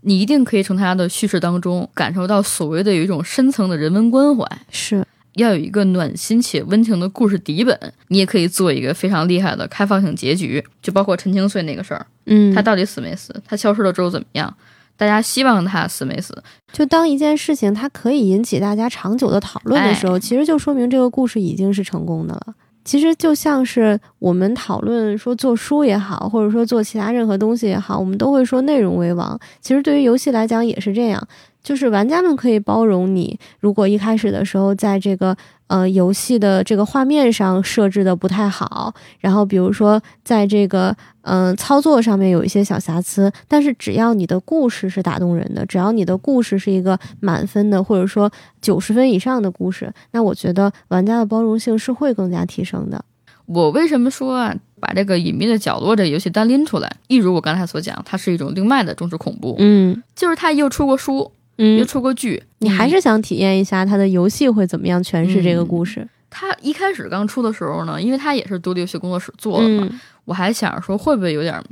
[0.00, 4.44] 你一定可以从它的叙事当中感受到所谓的有一种深层的人文关怀。
[4.68, 13.34] 是，要有一个暖心且温情的故事底本，你也可以做一个非常厉害的开放性结局，就包括陈清穗那个事儿，嗯，他到底死没死？
[13.46, 14.54] 他消失了之后怎么样？
[14.96, 16.42] 大家希望他死没死？
[16.72, 22.54] 就当一件事情它可以引起大家长久的讨论的时候，哎其实就说明这个故事已经是成功的了。
[22.86, 29.36] 其实就像是我们讨论说做书也好，或者说做其他任何东西也好，我们都会说内容为王。
[29.60, 31.20] 其实对于游戏来讲也是这样，
[31.64, 35.36] 就是玩家们可以包容你，如果一开始的时候在这个
[35.68, 53.04] 呃游戏的这个画面上设置的不太好，然后比如说在这个嗯、呃操作上面有一些小瑕疵，但是只要你的故事是打动人的，只要你的故事是一个满分的，或者说九十分以上的故事，那我觉得玩家的包容性是会更加提升的。
[53.46, 56.96] 我为什么说啊，把这个隐秘的角落这个游戏单拎出来？
[57.06, 66.06] 一如我刚才所讲，它是一种另外的中式恐怖，嗯就是它又出过书，又嗯，出过剧，你还是想体验一下它的游戏会怎么样诠释这个故事？
[66.28, 70.00] 它一开始刚出的时候呢，因为它也是独立游戏工作室做的嘛，嗯。
[70.24, 71.62] 我还想着说会不会有点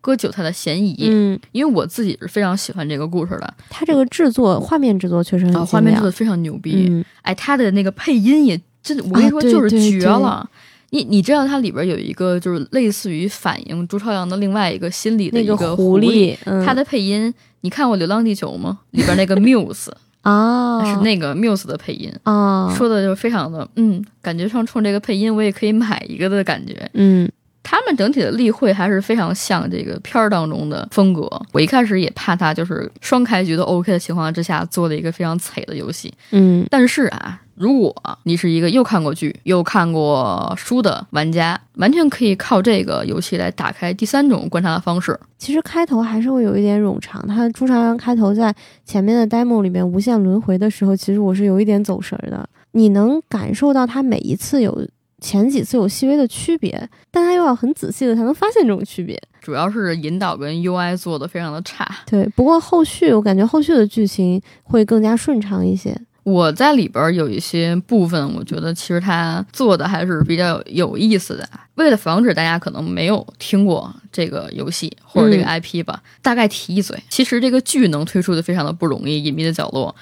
[0.00, 7.04] 割韭菜的嫌疑，嗯，因为我自己是非常喜欢这个故事的，它这个制作画面制作确实很啊，画面制作非常牛逼，嗯。
[7.22, 10.48] 哎，它的那个配音也真的，我跟你说就是对绝了。
[10.90, 18.78] 你你知道它里边有一个就是类似于反映朱朝阳的另外一个心理的那一个狐狸，它的配音，你看过《流浪地球》吗？
[18.90, 19.90] 里边那个 Muse
[20.22, 26.90] 啊是那个 Muse 的配音，啊，说的就非常的嗯，感觉上冲这个配音我也可以买一个的感觉。
[26.94, 27.30] 嗯
[27.62, 31.30] 他们整体的例会还是非常像这个片儿当中的风格。
[31.52, 45.20] 我一开始也怕他就是双开局都 OK 的情况之下做了一个非常惨的游戏，嗯但是啊，如果你是一个又看过剧又看过书的玩家，完全可以靠这个游戏来打开第三种观察的方式。
[45.36, 47.22] 其实开头还是会有一点冗长。
[47.28, 48.54] 它朱朝阳开头在
[48.86, 52.48] 前面的 demo 里面无限轮回的时候，其实我是有一点走神儿的。
[52.72, 54.88] 你能感受到他每一次有
[55.20, 59.20] 前几次有细微的区别，但他又要很仔细的才能发现这种区别。
[59.42, 61.86] 主要是引导跟 UI 做的非常的差。
[62.06, 65.94] 对，不过后续我感觉后续的剧情会更加顺畅一些。
[66.22, 71.48] 我在里边有一些部分，我觉得其实他做的还是比较有意思的。
[71.76, 76.96] 为了防止大家可能没有听过这个游戏或者这个嗯 IP 吧，大概提一嘴。
[77.08, 79.94] 其实这个剧能推出的非常的不容易，《隐秘的角落》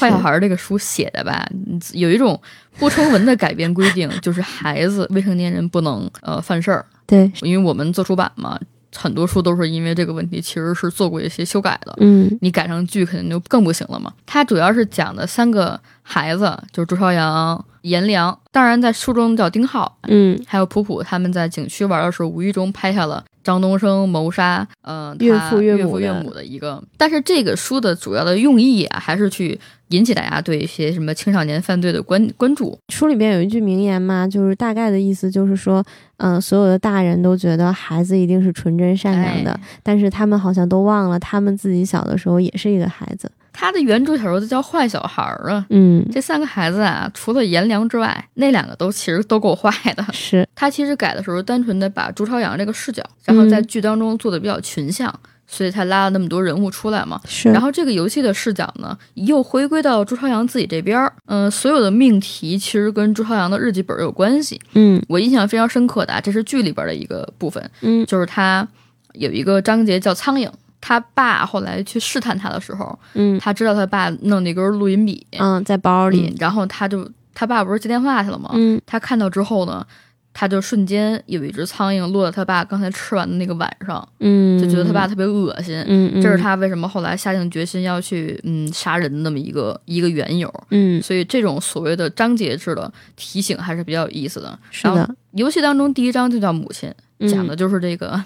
[0.00, 2.40] 坏，小孩儿这个书写的吧，嗯有一种
[2.78, 6.86] 不成文的改编规定，就是孩子未成年人不能呃犯事儿。
[7.06, 8.58] 对，因为我们做出版嘛，
[8.96, 11.94] 很多书都是因为这个问题，其实是做过一些修改的。
[11.98, 14.12] 嗯你改成剧肯定就更不行了嘛。
[14.24, 26.82] 它主要是讲的三个孩子，就是朱朝阳、颜良，当然在书中叫丁浩，嗯还有普普，他们在景区玩的时候，无意中拍下了张东升谋杀呃岳父岳母岳母的一个。
[26.96, 29.58] 但是这个书的主要的用意啊，还是去
[29.90, 32.76] 引起大家对一些什么青少年犯罪的关关注。
[32.88, 35.84] 书里边有一句名言嘛，就是大概的意思就是说，
[36.16, 43.30] 嗯、所有的大人都觉得孩子一定是纯真善良的，哎但是他们好像都忘了，他们自己小的时候也是一个孩子。
[43.58, 45.64] 他的原著小说就叫《坏小孩儿》啊。
[45.70, 50.04] 嗯，这三个孩子啊，除了颜良之外，那两个都其实都够坏的。
[50.12, 55.12] 是，他其实改的时候，单纯的把朱朝阳这个视角，然后在剧当中做的比较群像，
[55.46, 57.18] 所以才拉了那么多人物出来嘛。
[57.24, 61.10] 是，然后这个游戏的视角呢，又回归到朱朝阳自己这边儿。
[61.24, 64.60] 嗯、所有的命题其实跟朱朝阳的日记本有关系。
[64.74, 68.68] 嗯我印象非常深刻的啊，这是剧里边的一个部分，嗯就是他
[69.14, 70.46] 有一个章节叫苍蝇。
[70.88, 78.50] 他爸后来去试探他的时候，嗯他知道他爸弄那根录音笔，嗯，在包里嗯，然后他就他爸不是接电话去了吗？
[78.52, 79.84] 嗯他看到之后呢，
[80.32, 85.74] 他就瞬间有一只苍蝇落在他爸刚才吃完的那个碗上，嗯，就觉得他爸特别恶心。
[85.88, 90.48] 嗯，嗯，这是他为什么后来下定决心要去嗯杀人的那么一个一个缘由。
[90.70, 94.56] 嗯所以这种所谓的章节制的提醒还是比较有意思的。
[94.82, 98.22] 然后是的，游戏当中第一章就叫母亲，嗯讲的就是这个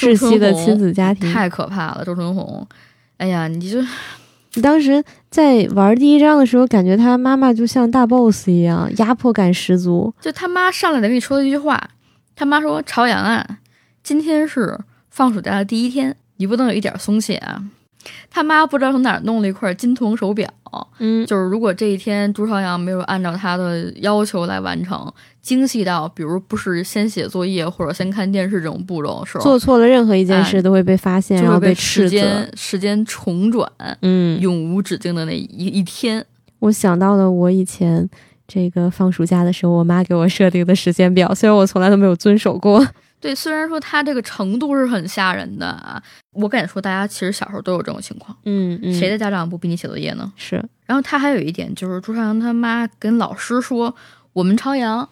[0.00, 1.30] 窒息的亲子家庭。
[1.32, 2.04] 太可怕了。
[2.04, 2.66] 周春红，
[3.18, 3.80] 哎呀，你就
[4.54, 10.12] 你当时在玩第一章的时候，感觉他妈妈就像大 boss 一样，压迫感十足。
[10.20, 11.90] 就他妈上来得跟你说了一句话，
[12.34, 13.46] 他妈说：“朝阳啊，
[14.02, 14.78] 今天是
[15.10, 17.62] 放暑假的第一天，你不能有一点松懈啊。”
[18.30, 20.48] 他妈不知道从哪儿弄了一块金铜手表，
[20.98, 31.74] 嗯就是如果这一天朱朝阳没有按照他的要求来完成，精细到比如不是先写作业或者先看电视这种步骤的时候，做错了任何一件事哎都会被发现，然后斥责。
[31.74, 33.70] 时间时间重转，
[34.02, 36.24] 嗯，永无止境的那一一天。
[36.60, 38.08] 我想到了我以前
[38.46, 42.86] 这个放暑假的时候，我妈给我设定的时间表，虽然我从来都没有遵守过。
[43.20, 46.02] 对，虽然说他这个程度是很吓人的啊，
[46.32, 48.36] 我敢说大家其实小时候都有这种情况。
[48.46, 50.32] 嗯嗯谁的家长不逼你写作业呢？
[50.36, 50.56] 是？
[50.86, 53.94] 然后他还有一点就是朱朝阳他妈跟老师说，
[54.32, 55.06] 我们朝阳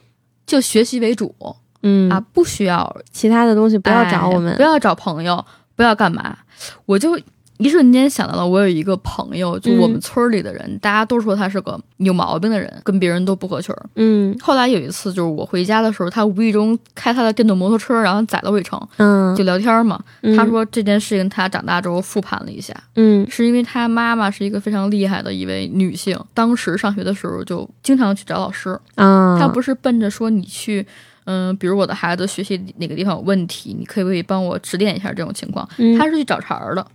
[0.46, 1.34] 就学习为主、
[1.82, 4.56] 嗯啊，不需要其他的东西不要找哎我们。
[4.56, 5.44] 不要找朋友，
[5.76, 6.38] 不要干嘛。
[6.86, 7.20] 我就
[7.58, 13.74] 一瞬间想到了我有一个朋友，就我们村里的人，大家都说他是个有毛病的人，跟别人都不合群。
[13.96, 20.00] 嗯后来有一次，就是我回家的时候，他无意中开他的电动摩托车，然后载了我一程，嗯，就聊天嘛。
[20.22, 30.86] 嗯他说这件事情他长大之后复盘了一下，嗯是因为他妈妈是一个非常厉害的一位女性，当时上学的时候就经常去找老师，啊，他不是奔着说你去。
[31.30, 35.68] 嗯，比如我的孩子学习哪个地方有问题，你可不可以帮我指点一下这种情况？
[35.76, 36.86] 嗯他是去找茬儿的，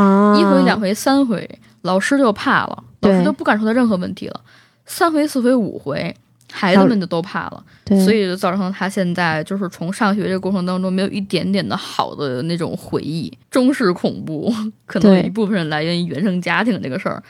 [0.00, 1.48] 啊一回两回三回，
[1.82, 4.40] 老师就怕了，老师对就不敢说他任何问题了。
[4.86, 6.14] 三回四回五回，
[6.50, 13.30] 孩子们就都怕了，对，所以就造成他现在就是从上学这个过程当中没有一点点的好的那种回忆。
[13.50, 14.50] 中式恐怖
[14.86, 17.22] 可能对一部分来源于原生家庭这个事儿，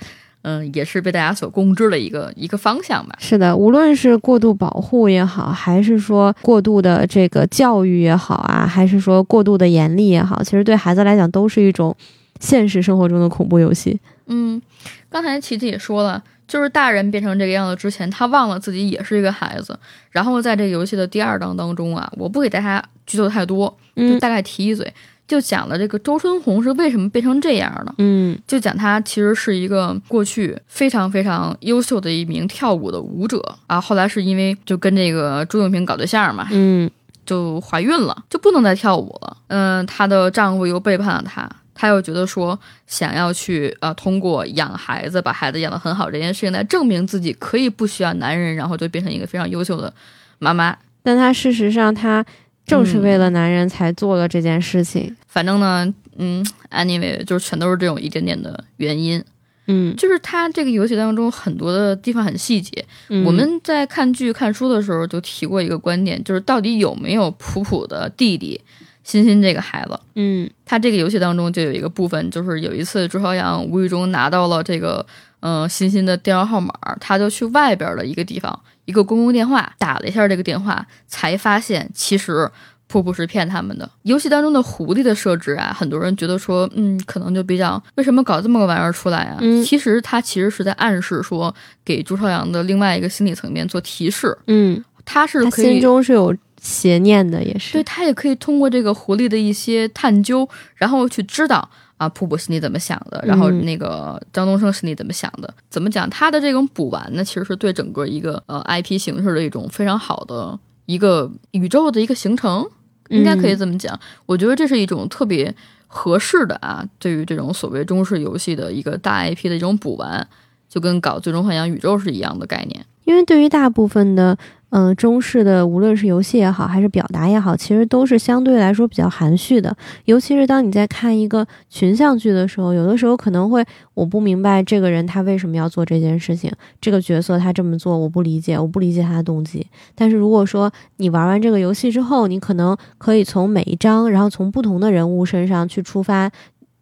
[0.43, 3.17] 嗯，也是被大家所共知的一个一个方向吧。
[3.19, 11.95] 是的，无论是过度保护也好，还是说过度的这个教育也好啊，还是说过度的严厉也好，其实对孩子来讲都是一种
[12.41, 13.99] 现实生活中的恐怖游戏。
[14.27, 14.61] 嗯，
[15.09, 19.79] 刚才琪琪也说了，就是大人变成这个样子之前，他忘了自己也是一个孩子。
[20.11, 23.67] 然后在这个游戏的第二章当中啊，我不给大家剧透太多，
[23.97, 24.93] 就嗯大概提一嘴，
[25.27, 27.95] 就讲了这个周春红是为什么变成这样的。
[27.99, 36.91] 嗯就讲他其实是一个过去非常非常优秀的一名跳舞的舞者啊，后来是因为就跟这个朱永平搞对象嘛，嗯
[37.25, 39.37] 就怀孕了，就不能再跳舞了。
[39.49, 41.47] 嗯，她的丈夫又背叛了她，
[41.81, 42.59] 她又觉得说
[42.89, 49.95] 想要去呃通过养孩子把孩子养得很好这件事情来证明自己可以不需要男人，然后就变成一个非常优秀的
[50.41, 50.77] 妈妈。
[51.05, 52.27] 但他事实上他
[52.67, 55.17] 正是为了男人才做了这件事情。
[55.29, 59.25] 反正呢，嗯，anyway，就是全都是这种一点点的原因。
[59.71, 68.61] 嗯，就是他这个游戏当中很多的地方很细节，嗯我们在看剧看书的时候就提过一个观点，就是到底有没有普普的弟弟
[69.09, 69.99] 欣欣这个孩子。
[70.15, 75.05] 嗯他这个游戏当中就有一个部分，就是有一次朱朝阳无意中拿到了这个
[75.41, 82.49] 嗯、呃欣欣的电话号码，他就去外边的一个地方，一个公共电话打了一下这个电话，才发现其实。
[82.91, 83.87] 瀑布是骗他们的。
[84.05, 89.37] 游戏当中的狐狸的设置啊，很多人觉得说，嗯，可能就比较为什么搞这么个玩意儿出来啊？
[89.43, 91.55] 嗯其实他其实是在暗示说，
[91.85, 97.83] 给朱朝阳的另外一个心理层面做提示，嗯，他是他心中是有邪念的，也是对。
[97.85, 105.53] 他也可以通过这个狐狸的一些探究，然后去知道啊，瀑布心里怎么想的，然后嗯那个张东升心里怎么想的。
[105.69, 106.09] 怎么讲？
[106.11, 112.67] 他的这种补完呢，其实是对整个一个呃 IP 形式的一种非常好的一个宇宙的一个形成，
[113.09, 113.99] 应该可以这么讲。
[114.27, 115.55] 我觉得这是一种特别
[115.87, 120.27] 合适的啊，对于这种所谓中式游戏的一个大 IP 的一种补完，
[120.69, 122.85] 就跟搞最终幻想宇宙是一样的概念。
[123.05, 124.37] 因为对于大部分的
[124.71, 129.75] 嗯、中式的，无论是游戏也好，还是表达也好，其实都是相对来说比较含蓄的。
[130.05, 133.65] 尤其是当你在看一个群像剧的时候，有的时候可能会
[133.95, 139.67] 我不明白这个人他为什么要做这件事情，这个角色他这么做我不理解，我不理解他的动机。
[139.95, 146.31] 但是如果说你玩完这个游戏之后，你可能可以从每一章，然后从不同的人物身上去出发。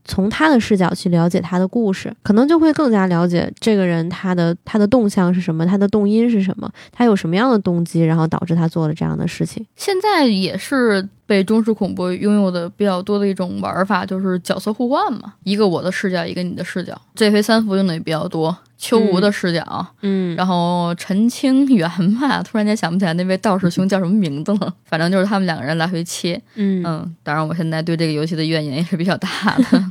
[0.06, 9.66] 从他的视角去了解他的故事，可能就会更加了解这个人他的他的动向是什么，他的动因是什么，他有什么样的动机，然后导致他做了这样的事情。
[9.76, 17.00] 现在也是被中式恐怖拥有的比较多的一种玩法，就是角色互换嘛，一个我的视角，一个你的视角。
[17.14, 21.88] 这回三伏用的也比较多，秋无的视角，嗯然后陈清源
[22.20, 26.40] 吧，突然间想不起来那位道士兄叫什么名字了， 反正就是他们两个人来回切。
[26.54, 29.84] 嗯嗯，当然我现在对这个游戏的怨言也是比较大的。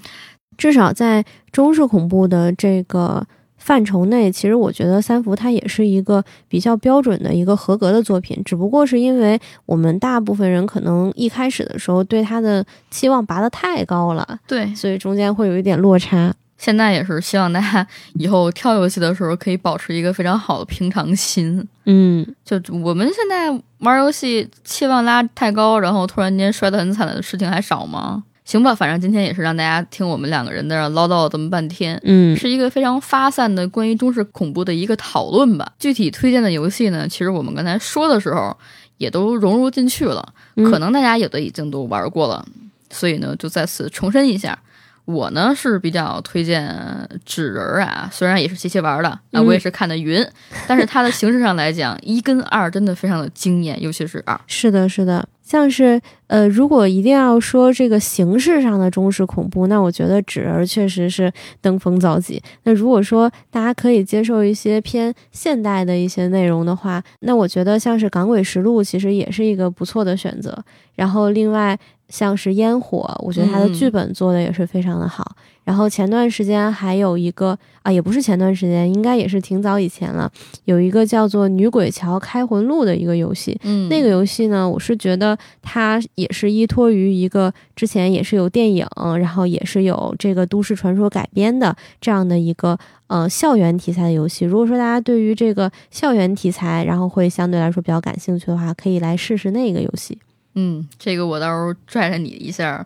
[0.58, 3.26] 至少在中式恐怖的这个
[3.58, 16.34] 范畴内，其实我觉得三伏它也是一个比较标准的一个合格的作品，只不过是因为我们大部分人可能一开始的时候对它的期望拔得太高了，对，所以中间会有一点落差。
[16.58, 21.66] 现在也是希望大家以后挑游戏的时候可以保持一个非常好的平常心。
[21.84, 28.24] 嗯就我们现在玩游戏期望拉太高，然后突然间摔得很惨的事情还少吗？
[28.44, 35.72] 行吧，反正今天也是让大家听我们两个人在那唠叨了这么半天，嗯是一个非常发散的关于中式恐怖的一个讨论吧。
[35.80, 38.56] 具体推荐的游戏呢，其实我们刚才说的时候
[38.98, 42.46] 也都融入进去了，嗯可能大家有的已经都玩过了，
[42.88, 44.56] 所以呢，就再次重申一下。
[45.06, 46.68] 我呢是比较推荐
[47.24, 50.24] 纸人儿啊，虽然也是琪琪玩的，啊，嗯我也是看的云，
[50.66, 54.38] 但是它的形式上来讲， 一跟二真的非常的惊艳，尤其是二。
[54.46, 62.42] 是的，是的，像是呃，如果一定要说这个形式上的中式恐怖，那我觉得纸人确实是登峰造极。
[62.64, 70.58] 那如果说大家可以接受一些偏现代的一些内容的话，那我觉得像是《港诡实录》其实也是一个不错的选择。
[70.96, 71.78] 然后另外，
[72.08, 75.36] 像是烟火，我觉得它的剧本做的也是非常的好。
[75.64, 80.30] 然后前段时间还有一个啊，也不是前段时间，应该也是挺早以前了，
[80.66, 83.58] 有一个叫做《女鬼桥开魂录》的一个游戏。
[83.64, 88.86] 嗯，那个游戏呢，我是觉得它也是依托于一个之前也是有电影，
[89.18, 92.78] 然后也是有这个都市传说改编的这样的一个
[93.08, 94.44] 呃校园题材的游戏。
[94.44, 100.16] 如果说大家对于这个校园题材，然后会相对来说比较感兴趣的话，可以来试试那个游戏。
[100.56, 102.84] 嗯，这个我到时候拽着你一下。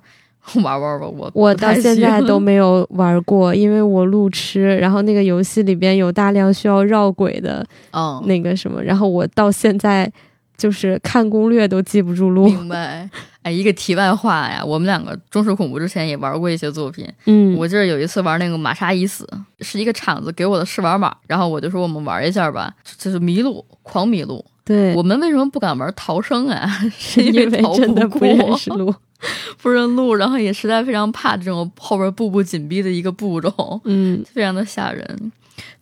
[0.65, 4.77] 玩玩吧，我我到现在都 没有玩过，因为我路痴。
[4.79, 10.11] 然后那个游戏里边有大量需要绕轨的，嗯，那个什么，然后我到现在
[10.57, 12.47] 就是看攻略都记不住路。
[12.49, 13.09] 明白？
[13.43, 17.07] 哎，一个题外话呀，我们两个中式恐怖之前也玩过一些作品。
[17.27, 19.29] 嗯，我记得有一次玩那个玛莎已死，
[19.61, 24.45] 是一个厂子给我的试玩码，然后我就说我们玩一下吧，就是迷路，狂迷路。
[24.71, 26.71] 对，我们为什么不敢玩逃生啊？
[26.97, 28.95] 是因为真的不认识路。
[29.61, 35.33] 不认路，然后也实在非常怕这种后边步步紧逼的一个步骤，嗯，非常的吓人。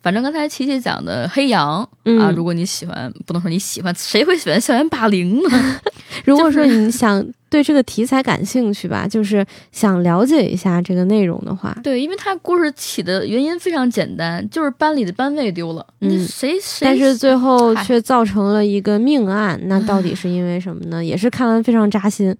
[0.01, 1.87] 反正刚才琪琪讲的黑羊
[2.19, 5.79] 啊，如果你喜欢，不能说你喜欢，谁会喜欢校园霸凌呢？
[6.25, 21.03] 如果说你想对这个题材感兴趣吧，就是想了解一下这个内容的话，对，因为它故事起的原因非常简单，就是班里的班位丢了，嗯，谁谁，但是最后却造成了一个命案，那到底是因为什么呢？
[21.03, 22.35] 也是看完非常扎心。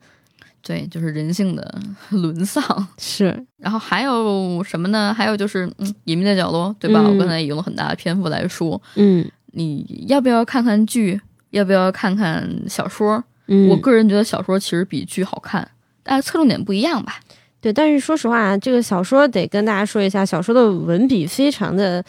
[0.62, 1.82] 对，就是人性的
[2.12, 5.14] 沦丧是，然后还有什么呢？
[5.14, 7.02] 还有就是，嗯，隐秘的角落，对吧？
[7.02, 11.20] 我刚才也用了很大的篇幅来说，嗯，你要不要看看剧？
[11.52, 13.24] 要不要看看小说？
[13.48, 15.68] 嗯，我个人觉得小说其实比剧好看，
[16.04, 17.20] 大家侧重点不一样吧？
[17.62, 22.04] 对，但是说实话，这个小说得跟大家说一下，小说的文笔非常的。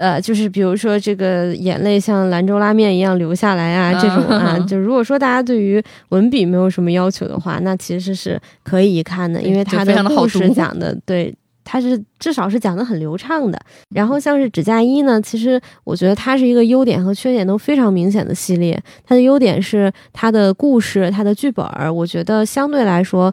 [0.00, 11.34] 呃，就是比如说这个眼泪像兰州拉面一样流下来啊，这种啊，就如果说大家对于文笔没有什么要求的话，那其实是可以一看的，因为它的故事讲的对，
[11.64, 13.60] 它是至少是讲的很流畅的。
[13.90, 18.82] 然后像是《纸嫁衣》呢，其实我觉得它是一个优点和缺点都非常明显的系列。
[19.04, 23.30] 它的优点是它的故事、它的剧本，我觉得相对来说。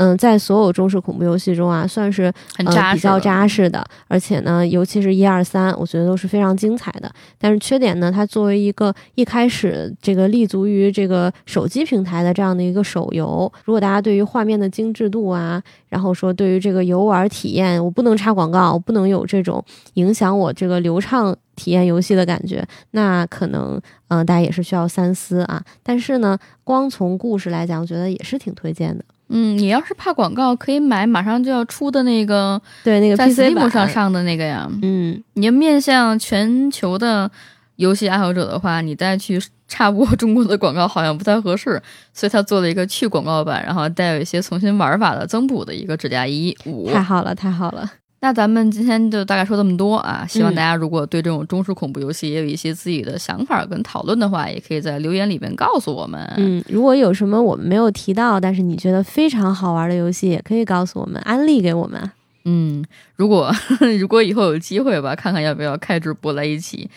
[0.00, 7.12] 嗯，在所有中式恐怖游戏中啊，算是很扎实、比较扎实的，而且呢，尤其是一二三，我觉得都是非常精彩的。
[7.38, 19.62] 但是缺点呢，它作为一个一开始这个立足于这个手机平台的这样的一个手游，如果大家对于画面的精致度啊，然后说对于这个游玩体验，我不能插广告，我不能有这种
[19.94, 23.78] 影响我这个流畅体验游戏的感觉，那可能
[24.08, 25.62] 嗯，大家也是需要三思啊。
[25.82, 29.04] 但是呢，光从故事来讲，我觉得也是挺推荐的。
[29.30, 34.68] 嗯，你要是怕广告，可以买马上就要出的那个，对那个 PC 上上的那个呀。
[34.82, 37.30] 嗯，你要面向全球的
[37.76, 41.80] 游戏爱好者的话，你再去插播中国的广告好像不太合适，
[42.12, 46.90] 所以他做了一个去广告版，然后带有一些重新玩法的增补的一个指甲衣五。
[46.90, 47.88] 太好了，太好了。
[48.22, 50.26] 那咱们今天就大概说这么多啊！
[50.28, 56.20] 希望大家如果对这种中式恐怖游戏也有一些自己的想法跟讨论的话，也可以在留言里面告诉我们。
[56.36, 62.10] 嗯，如果有什么我们没有提到，但是你觉得非常好玩的游戏，也可以告诉我们，安利给我们。
[62.44, 62.84] 嗯，
[63.16, 63.50] 如果
[63.98, 66.90] 如果以后有机会吧，看看要不要开直播来一起。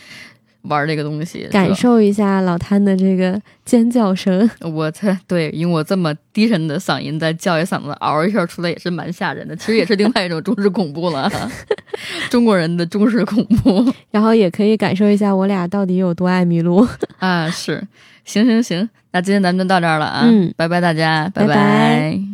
[0.63, 4.49] 玩这个东西，感受一下老摊的这个尖叫声。
[4.61, 9.55] 我猜对，因为我这么低沉的嗓音再叫一嗓子，嗷一下出来也是蛮吓人的。
[9.55, 11.31] 其实也是另外一种中式恐怖了，
[12.29, 13.85] 中国人的中式恐怖。
[14.11, 16.87] 然后也可以感受一下我俩到底有多爱迷路
[17.19, 17.49] 啊！
[17.49, 17.81] 是，
[18.25, 20.21] 行行行，那今天咱们就到这儿了啊！
[20.25, 22.32] 嗯，拜拜大家，拜拜。